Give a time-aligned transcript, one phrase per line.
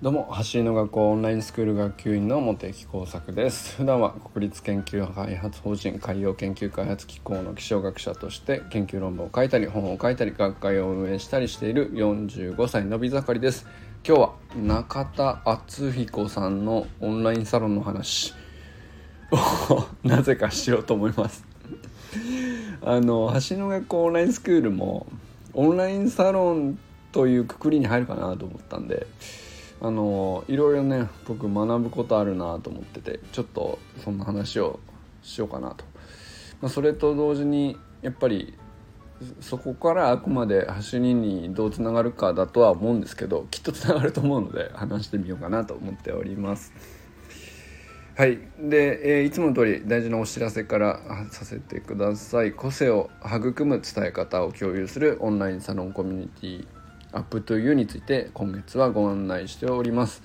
[0.00, 3.78] どうも走りの学校オンラインスクール学級委員の茂木耕作です。
[3.78, 13.66] 普段は国立研究開発法人海洋研究開発機構の気象学者として研究論文を書いたり本を書いたり学会を運営したりしている45歳のび盛りです。
[14.06, 18.34] 今日は中田敦彦さんのオンラインサロンの話。
[19.32, 21.44] を なぜかしようと思います。
[22.82, 25.08] あの橋の学校オンラインスクールも
[25.54, 26.78] オンラインサロン
[27.10, 29.08] というくくりに入るかなと思ったんで
[29.80, 34.80] あのいろいろね僕学ぶことあるなと思っててちょっとそんな話を
[35.22, 35.84] しようかなと、
[36.60, 38.54] まあ、それと同時にやっぱり
[39.40, 46.72] そこからあくまで走りにどうつながるかだとは思うんですけどきっとつながると思うので話してみようかなと思っております。
[48.16, 48.40] はい。
[48.58, 52.52] で、えー、いつもの通り大事なお知らせからさせてください。
[52.52, 56.77] 個性を育む伝え方を共有するオンラインサロンコミュニティ
[57.12, 60.22] アップトゥーユーについて今月はご案内しております。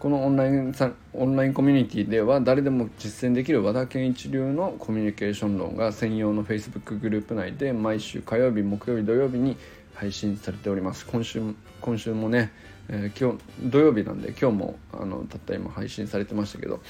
[0.00, 9.56] このオンラインさオンラインコミュニティでは誰でも実践できる和田健一流のコミュニケーション論が専用の Facebook グループ内で毎週火曜日木曜日土曜日に
[9.94, 11.06] 配信されております。
[11.06, 11.40] 今週
[11.80, 12.52] 今週もね、
[12.88, 16.80] えー、今日土曜日なんで今日もあのたった今配信されてましたけど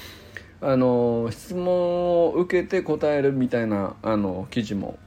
[0.61, 4.99] あの質問を受けて答えるみたいなあの記事も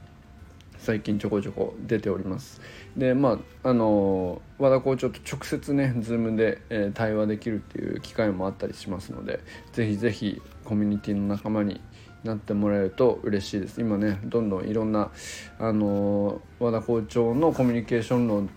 [0.78, 2.60] 最近ちょこちょこ出ております。
[2.96, 9.40] でまああの和田校長と直接ね Zoom で、え、対話できるっていう機会もあったりしますので
[9.72, 11.80] ぜひぜひコミュニティの仲間に
[12.24, 13.80] なってもらえると嬉しいです。
[13.80, 15.10] 今ねどんどんいろんな
[15.58, 18.48] あの和田校長のコミュニケーション論っ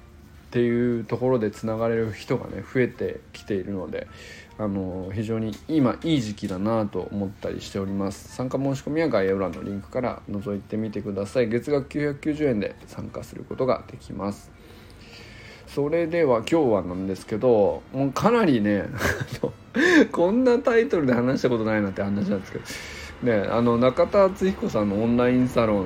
[0.52, 4.08] ていうところでつながれる人がね増えてきているので
[4.58, 8.36] あの非常に今いい時期だなと思ったりしております。
[8.36, 11.50] 参加申し込みは概要欄のリンクから覗いてみてください。
[11.50, 14.52] 月額990円で参加することができます。
[15.68, 18.88] それでは今日はなんですけどもうかなりね
[20.12, 22.64] こんなタイトルで話したことないなって話なんですけど。
[23.24, 25.86] ねあの中田敦彦さんのオンラインサロン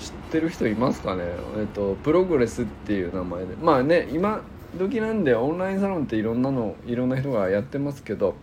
[0.00, 1.22] 知ってる人いますかね？
[1.58, 3.56] えっとプログレスっていう名前で。
[3.62, 4.42] まあね今
[4.78, 8.34] 時なんでオンラインサロンっていろんなのいろんな人がやってますけど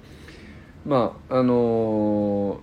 [0.86, 2.60] まああの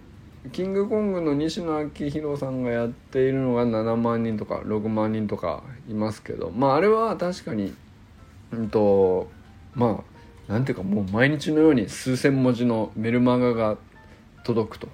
[0.47, 7.75] ー、キングコングの西野昭弘さんがやっているのが7万人とか6万人とかいますけどまああれは確かに
[8.53, 9.29] うんと
[9.75, 10.05] ま
[10.49, 13.77] あなんていうかもう毎日のように数千文字のメルマガが
[14.45, 14.89] 届くと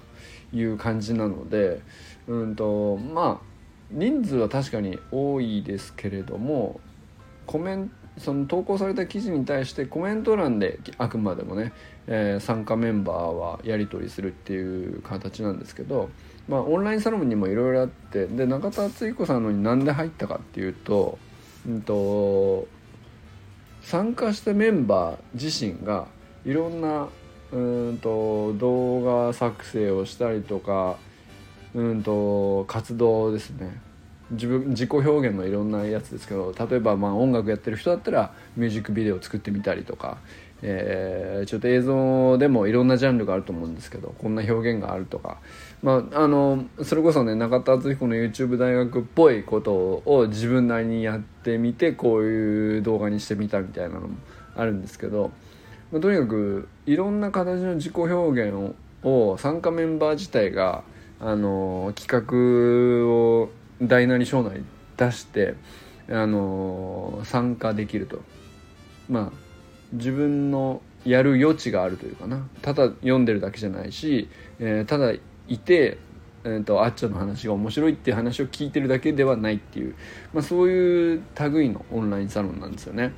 [0.51, 1.81] いう感じなので
[2.27, 3.53] うんとまあ
[3.91, 6.81] 人数は確かに多いですけれども
[7.45, 11.73] コメントその投稿された記事に対してコメント欄であくまでもね、
[12.07, 16.09] えー、参加メンバーはやり取りするっていう形なんですけど、
[16.47, 21.17] まあ、オンラインサロンにもいろいろあってで中田敦彦さんのに何で入ったかっていうと,、
[21.67, 22.67] うんと、
[23.81, 26.07] 参加したメンバー自身が
[26.45, 27.07] いろんな
[27.51, 30.97] うんと動画作成をしたりとか
[31.73, 33.81] うんと活動ですね。
[34.33, 40.17] 自分自己表現のいろんなやつですけど例えばまあ音楽やってる人だったらミュージックビデオを作ってみたりとか、
[40.61, 45.37] えー、ちょっと映像でもいろんなジャンルがあると思うんですけどこんな表現があるとか、
[45.81, 54.15] まあ、あのそれこそね中田敦彦の YouTube 大学っぽいことを自分なりにやってみてこういう動画にしてみたみたいなのも
[54.55, 55.31] あるんですけど、
[55.91, 60.83] まあ、とにかくいろんな形の自己表現をを参加メンバー自体が
[61.19, 63.49] あの企画を
[63.87, 64.63] 大なり小なり
[64.97, 65.55] 出して
[66.09, 68.21] あの参加できると。
[69.09, 69.43] まあ
[69.93, 72.47] 自分のやる余地があるというかな。
[72.61, 74.29] ただ読んでるだけじゃないし、
[74.59, 75.11] えー、ただ
[75.47, 75.97] いて、
[76.43, 79.95] えーと、あっちゃんの話が面白いっていう話を聞いてるだけではないっていう、
[80.33, 81.21] まあ、そういう
[81.51, 83.11] 類のオンラインサロンなんですよね。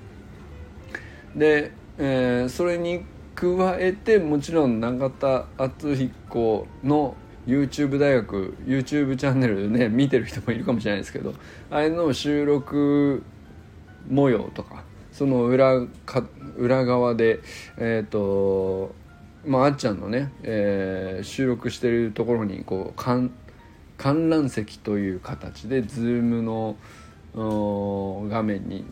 [1.35, 3.05] で、えー、それに
[3.35, 3.47] 加
[3.79, 7.15] えてもちろん永田敦彦の
[7.45, 11.33] YouTube 大学 YouTube チャンネルでね見てる人もいるかもしれないですけど
[11.69, 13.23] あれの収録
[14.09, 16.23] 模様とかその裏か
[16.57, 17.39] 裏側で
[17.77, 18.93] えっ、ー、と
[19.45, 23.31] まああっちゃんのね、えー、収録してるところにこう観
[23.97, 26.75] 観覧席という形で Zoom の
[28.29, 28.85] 画面に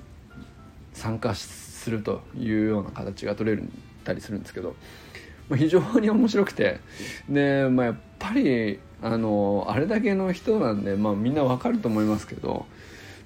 [0.93, 3.61] 参加するというような形が取れ
[4.03, 4.75] たりするんですけど
[5.49, 6.79] まあ、非常に面白くて
[7.29, 12.65] で、まあ、やっぱぱりあのあれだけの人なんで、まあ、みんなわかると思いますけど、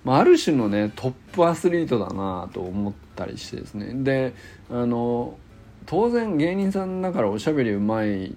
[0.04, 4.34] まあ、ある種のねトップアスリートだなと思ったりしてですねで
[4.72, 5.38] あの
[5.86, 8.32] 当然芸人さんだからおしゃべりうまいっ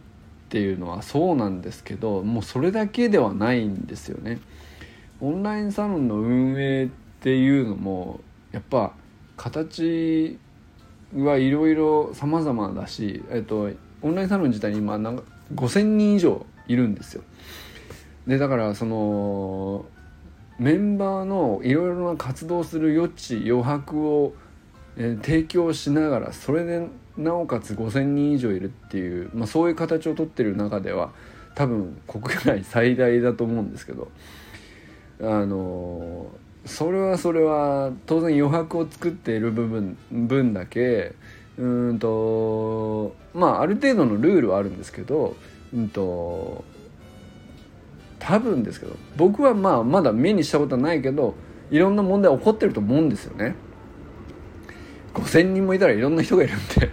[0.51, 4.39] ていうのはそうなんですけどもうそれだけではないんですよね。
[5.21, 6.89] オンラインサロンの運営っ
[7.21, 8.21] ていうのも
[8.53, 8.93] やっぱ
[9.37, 10.39] 形
[11.15, 13.71] はいろいろ様々だし、えっと、
[14.03, 15.23] オンラインサロン自体に今なんか
[15.55, 17.23] 5,000人以上いるんですよ。
[18.27, 19.87] でだからその
[20.59, 24.35] メンバーのいろいろな活動する余地余白を、
[24.97, 26.87] えー、提供しながらそれで
[27.17, 31.13] なおかつ5,000人以上いるっていう、まあ、そういう形をとってる中では
[31.55, 34.11] 多分国内最大だと思うんですけど
[35.23, 36.27] あの
[36.65, 41.15] それはそれは当然余白を作っている部分分だけ
[41.59, 45.37] うんとまあある程度のルールはあるんですけど
[45.75, 46.65] うんと
[48.19, 51.35] 多分ですけど僕はまあまだ目にしたことはないけど
[51.71, 53.55] いろんな問題起こってると思うんですよね。
[55.15, 56.91] 5,000人もいたらいろんな人がいるんで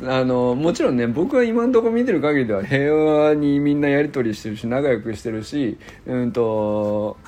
[0.10, 5.76] あのもちろんね僕は今のところ見てる限りでは平和にみんなやり取りしてるし仲良くしてるし
[6.06, 7.18] うんと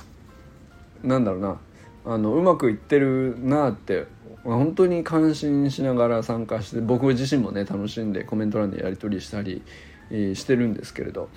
[1.04, 1.58] なんだろうな
[2.06, 4.06] あのうまくいってるなって
[4.44, 9.62] 本当に感心しながら参加して僕自身もね楽しんでコメント欄でやり取りしたり、
[10.10, 11.28] してるんですけれど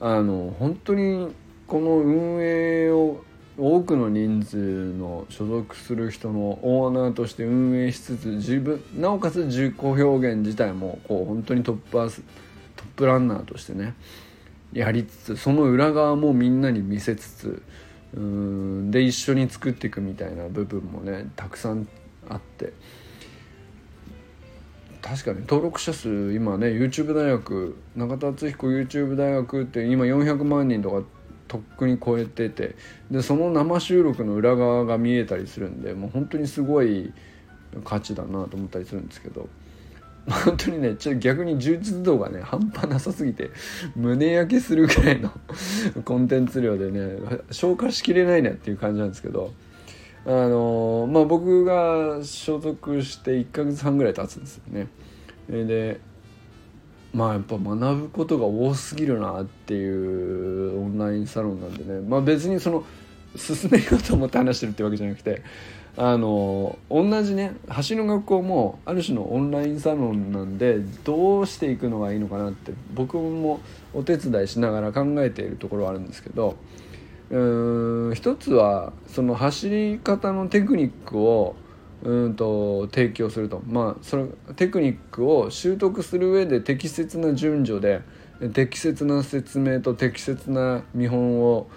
[0.00, 1.28] あの本当に
[1.66, 3.22] この運営を
[3.58, 12.22] 多くの人数の所属する人のオーナーとして運営しつつ自分なおかつ自己表現自体もこう本当にトップアス
[12.76, 13.94] トップランナーとしてね
[14.72, 17.62] やりつつその裏側もみんなに見せつつ
[18.14, 21.88] うんで一緒に作っていくみたいな部分もねたくさん
[22.28, 22.72] あって
[25.08, 25.40] 確かに。
[25.40, 31.02] 登録者数今ね YouTube 大学中田敦彦 YouTube 大学って今400万人とか
[31.48, 32.76] とっくに超えてて
[33.10, 37.12] でその生収録の裏側が見えたりするんでもう本当にすごい
[37.84, 39.48] 価値だなと思ったりするんですけど
[40.28, 43.50] 本当にねちょっと逆に充実度がね半端なさすぎて
[43.96, 45.32] 胸焼けするぐらいの
[46.04, 47.16] コンテンツ量でね
[47.50, 49.54] 消化しきれないねっていう感じなんですけど
[50.26, 54.88] あのまあ僕が所属して1ヶ月半ぐらい経つんですよね。
[55.48, 56.00] で
[57.12, 62.84] まあやっぱ学ぶことが多すぎるなっていうオンラインサロンなんでねまあ別にその
[63.36, 65.42] 進めようと思って話してるってわけじゃなくて
[65.96, 67.56] あの同じね
[67.88, 73.60] 橋の学校もある種のオンラインサロンなんでどうしていくのがいいのかなって僕も
[73.92, 76.56] お手伝いしながら考えているところはあるんですけど
[77.30, 81.56] うん一つはその走り方のテクニックを
[82.02, 83.60] うんと提供すると。
[83.66, 88.02] まあそのテクニックを習得する上で適切な順序で
[88.52, 91.68] 適切な説明と適切な見本を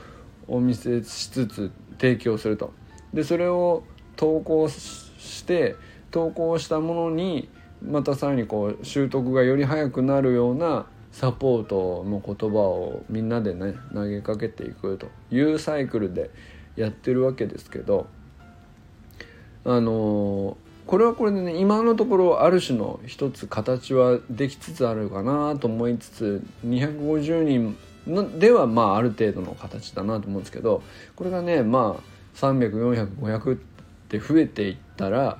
[0.48, 2.74] お見せしつつ提供すると。
[3.13, 3.83] でそれを
[4.15, 5.75] 投稿して
[6.12, 7.50] 投稿したものに
[7.81, 16.30] またさらにこう習得がより早くなるようなサポートの言葉をみんなでね投げかけていくというサイクルで
[16.75, 18.08] やってるわけですけど
[19.66, 27.78] あのこれはこれでね今のところある種の一つ形はできつつあるかなと思いつつ250人
[28.08, 30.81] のではまあある程度の形だなと思うんですけど
[31.16, 33.60] これがねまあ300400500っ
[34.10, 35.38] て増えていったら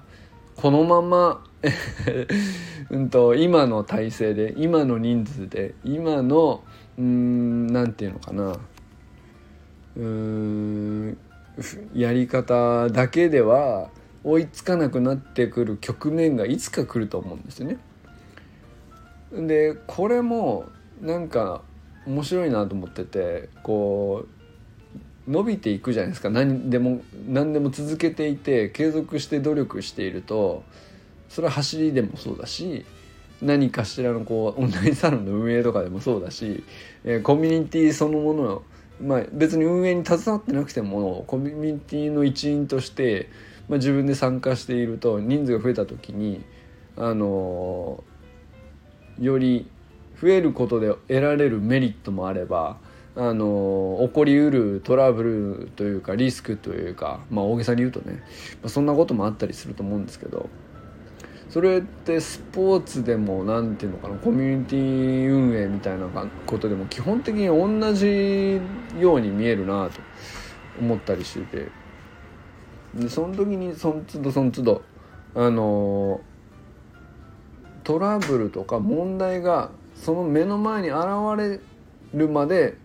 [0.56, 1.44] このまま
[2.90, 6.64] うんと今の体制で今の人数で今の
[6.98, 8.58] うんなんていうのかな
[9.96, 11.18] うん
[11.94, 13.90] やり方だけでは
[14.24, 17.78] 追いつかなくなってくる局面がいつか来ると思うんですよね。
[19.32, 20.66] でこれも
[21.02, 21.62] なんか
[22.06, 24.26] 面白いなと思っててこ
[25.28, 30.64] う伸びていくじゃないですか何でも何でも続けていて継続して努力していると
[31.32, 32.86] それは走りでもそうだし
[33.42, 36.64] 何かしらのこうオンラインサロンの運営とかでもそうだし、
[37.04, 38.64] えー、コミュニティそのもの
[39.02, 43.30] まあ、別に運営に携わってなくてもコミュニティの一員として、
[43.68, 46.44] まあ、自分で参加していると人数が増えた時に
[46.96, 49.68] あのー、より
[50.22, 52.78] 増えることで得られるメリットもあれば
[53.16, 58.24] あの起こりうるトラブルというかリスクというか、まあ、大げさに言うとね、
[58.62, 60.50] まあ、そんなこともあったりすると思うんですけど
[61.52, 66.08] それってスポーツでも何て言うのかなコミュニティ運営みたいな
[66.46, 68.62] ことでも基本的に同じ
[68.98, 70.00] ように見えるなと
[70.80, 71.82] 思ったりしてて。
[72.96, 74.82] でその時にその都度その都度
[75.36, 76.22] あの
[77.84, 81.00] トラブルとか問題がその目の前に現
[81.38, 81.60] れ
[82.14, 82.78] るまで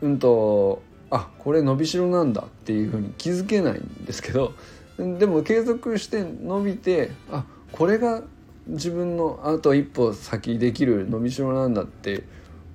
[0.00, 4.52] うんとあこれ伸びしろなんだっていうふうに気づけないんですけど
[4.96, 8.22] でも継続して伸びてあこれが
[8.66, 12.22] 自分のあと一歩先できる伸びしろなんだって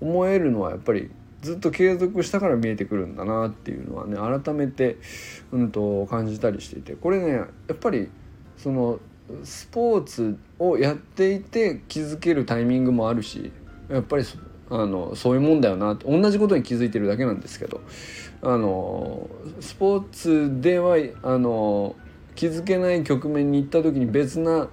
[0.01, 1.10] 思えるのはやっぱり
[1.42, 4.98] ずっと継続したから見えてくるんだなっていうのはね改めて、
[5.51, 6.94] うん、と感じたりしていて。
[6.94, 8.10] これねやっぱり
[8.58, 9.00] その
[9.44, 13.51] スポーツをやっていて気づけるタイミングもあるし
[13.89, 14.25] やっぱり
[14.70, 17.82] あのそういうもんだよな同じことに気づいてるだけなんですけど。
[18.42, 19.27] あの
[19.60, 21.96] スポーツではあの
[22.36, 24.70] 気づけない局面に行った時に別な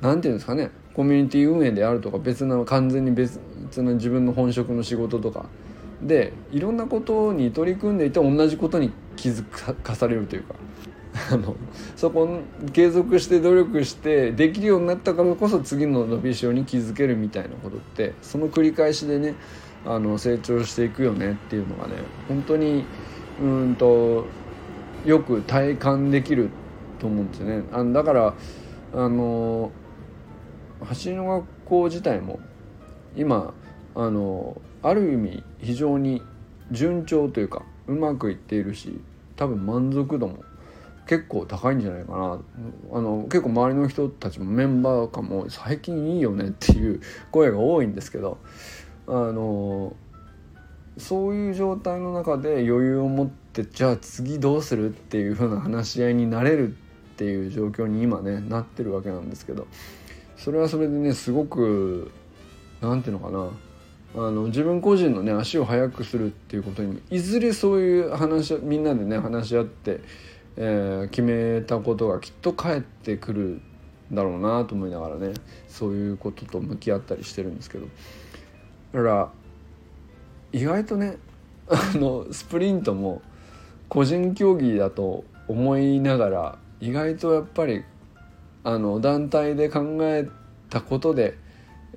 [0.00, 3.38] 何て言うんですかねコミュニティ運営であるとか別な完全に別
[3.82, 5.46] な自分の本職の仕事とか
[6.02, 9.44] でいろんなことに取り組んでいて同じことに気づ
[9.82, 10.54] かされるというか
[11.32, 11.56] あの
[11.96, 12.28] そこ
[12.72, 19.34] 継続して努力してできるようになったからこそ次の伸びしろに気づけるみたいなことってその繰り返しでね
[19.86, 21.94] あの成長していくよねっていうのがね
[22.28, 22.84] 本当に
[23.42, 24.26] うんと
[25.04, 26.50] よく体感できる
[26.98, 27.62] と思うんですよね。
[27.72, 28.34] あだから
[28.94, 29.70] あの
[30.80, 32.40] 走りの学校自体も
[33.16, 33.54] 今
[33.94, 36.22] あのある意味非常に
[36.70, 39.00] 順調というかうまくいっているし
[39.36, 40.44] 多分満足度も
[41.06, 42.40] 結構高いんじゃないかな。
[42.92, 48.38] あの結構周りの人たちもメンバーかも最近いいよねっていう 声が多いんですけど
[49.06, 49.94] あの
[50.98, 56.72] そういう状態の中で余裕を持ってじゃあ次どうするっていう風な話し合いになれるっ
[57.16, 59.68] ていう状況に今ねなってるわけなんですけど
[60.36, 62.10] それはそれでねすごく
[62.80, 63.50] 何て言うのかな。
[64.14, 70.00] あの自分個人のね足を速くするっていうことにもいずれそういう話みんなでね話し合って、
[70.56, 73.60] えー、決めたことがきっと返ってくる
[74.10, 75.34] だろうなと思いながらね
[75.68, 77.86] そういうことと向き合ったりしてるんですけど。
[78.92, 79.30] だから
[80.52, 81.18] 意外とね
[81.68, 83.20] あのスプリントも
[83.88, 87.84] 個人競技だと思いながら意外とやっぱり
[88.68, 90.28] あの団体で考え
[90.70, 91.38] たことで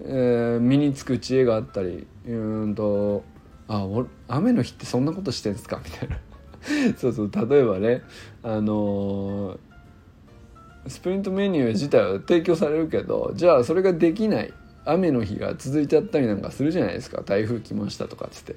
[0.01, 3.23] えー、身につく知恵があったりうんと
[3.67, 3.85] あ
[4.29, 5.81] 雨の日ってそんなことしてんすか？
[5.83, 6.17] みたいな。
[6.97, 7.31] そうそう。
[7.49, 8.03] 例えばね
[8.43, 14.53] あのー、スプリントメニュー自体は提供されるけどじゃあそれができない。
[14.85, 17.21] 雨の日が続いちゃったりなんかするじゃないですか。
[17.23, 18.55] 台風来ましたとかっつって。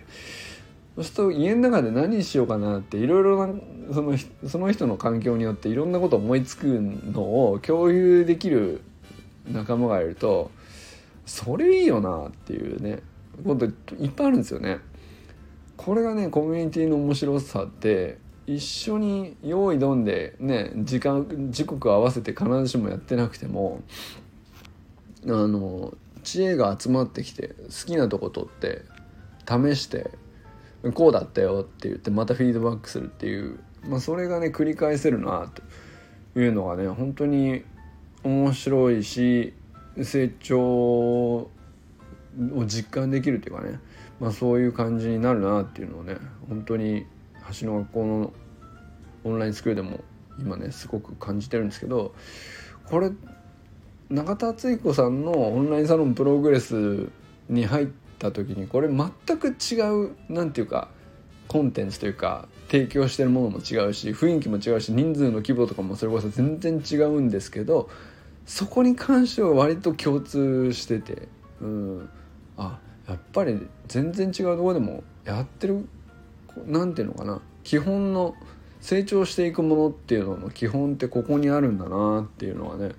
[0.97, 3.55] そうすると家の中で何しようかなっていろいろな
[3.93, 8.83] そのその人の環境によっていろんなこと思いつくのを共有できる
[9.51, 10.51] 仲間がいると
[11.25, 13.01] それいいよなっていうね
[13.45, 13.73] こといっ
[14.11, 14.79] ぱいあるんですよね。
[15.77, 23.83] これがねコミュニティの面白さって一緒に用意どんでね時間時刻合わせて必ずしもやってなくても
[25.25, 28.83] あの知恵が集まってきて好きなとこ取って
[29.49, 30.11] 試して
[30.91, 35.51] こうだったよって言ってまたフィードバックするっていう、まあ、それがね繰り返せるな
[36.35, 37.63] というのがね本当に
[38.25, 39.53] 面白いし
[40.03, 41.51] 成長を
[42.67, 43.79] 実感できるというかね、
[44.19, 46.17] まあ、そういう感じになるなっていうのをね
[46.49, 47.07] 本当に
[47.61, 48.33] 橋の学校の
[49.25, 50.01] オンラインスクールでも
[50.41, 52.15] 今ねすごく感じてるんですけど
[52.87, 53.11] これ
[54.11, 57.09] 永田敦彦さんのオンラインサロンプログレス
[57.49, 60.89] に入ってた時にこれ全く違う何て言うか
[61.49, 67.91] コンテンツというか提供してるものも違うし雰囲気も違うし人数の規模とかもそれこそ全然違うんですけど
[68.47, 71.29] そこに関しては割と共通してて、
[71.61, 72.09] うん、
[72.57, 75.87] あやっぱり全然違うとこでもやってる
[76.67, 78.35] 何ていうのかな基本の
[78.81, 82.93] 成長していくものっていうのの基本ってここにあるんだなっていうのはね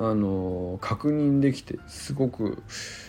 [0.00, 2.62] あの確認できてすごく、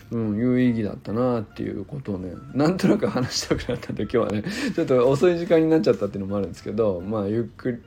[0.10, 4.44] うん、有意義だったなっていうことをねなんとなく話したくなったんで今日はね
[4.76, 7.78] ちょっと遅い時間になっちゃったっていうのもあるんですけどまあゆっくり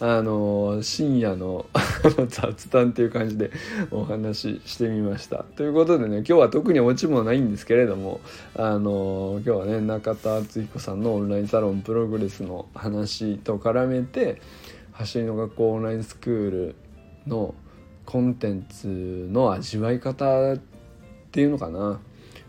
[0.00, 1.66] あの深夜の
[2.26, 3.52] 雑談っていう感じで
[3.92, 5.44] お話ししてみました。
[5.54, 8.20] ということでね今日は特にオチもないんですけれども
[8.56, 14.40] あの今日はね中田敦彦さんのオンラインサロンプログレスの話と絡めて
[14.90, 16.74] 走りの学校オンラインスクール
[17.28, 17.54] の
[18.10, 20.58] コンテンツの味わい方っ
[21.30, 22.00] ていうのかな。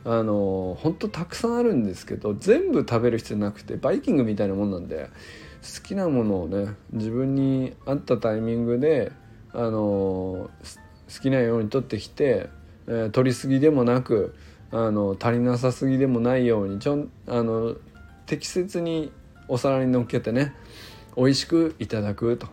[0.03, 5.11] あのほんとたくさんあるんですけど全部食べる必要なくてバイキングみたいなもんなんで
[5.61, 9.11] 好きなものをね自分に合ったタイミングで
[9.53, 10.49] あの好
[11.21, 12.49] きなように取ってきて、
[12.87, 14.33] えー、取りすぎでもなく
[14.71, 17.75] あの足りなさすぎでもないようにちょんあの
[18.25, 19.11] 適切に
[19.47, 20.55] お皿にのっけてね
[21.15, 22.47] 美味しくいただくと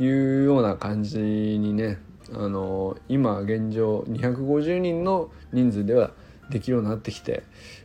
[0.00, 1.98] いうような感じにね
[2.36, 6.10] あの今現状250人の人数では
[6.50, 7.42] できるようになってきて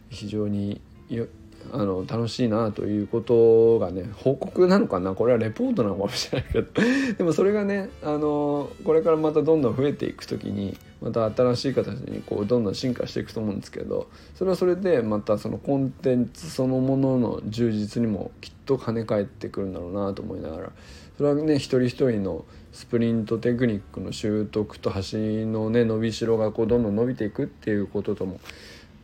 [0.09, 0.81] 非常に
[1.71, 5.13] あの楽しいなということがね報告なのかな？
[5.13, 6.67] これはレポートなのかもしれないけど。
[7.17, 20.71] でもそれがねあのこれからまたどんどん増えていく時にまた新しい形にこうどんどん進化していくと思うんですけどそれはそれでまたそのコンテンツそのものの充実にもきっと跳ね返ってくるんだろうなと思いながら。
[21.17, 28.39] それはね一人一人のスプリントテクニックの習得と走りのね伸びしろがこうどんどん伸びていくっていうこととも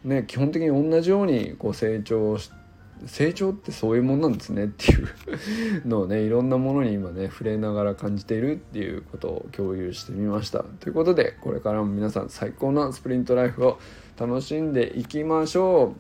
[0.04, 2.66] ね基本的に同じようにこう成長して
[3.08, 10.64] 成長ってそういうもんなんですねっていうのをねいろんなものに今ね触れながら感じているっていうことを共有してみました。
[10.64, 13.80] ということでこれからも皆さん最高なスプリントライフを
[14.18, 15.94] 楽しんでいきましょ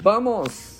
[0.00, 0.02] う。
[0.02, 0.75] Vamos